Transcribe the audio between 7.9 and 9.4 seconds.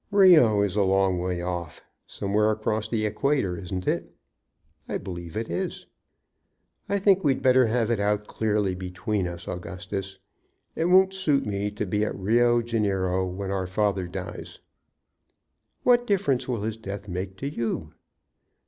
it out clearly between